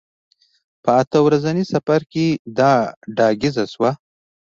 [0.83, 2.25] په اته ورځني سفر کې
[2.57, 2.73] دا
[3.17, 3.91] ډاګیزه شوه.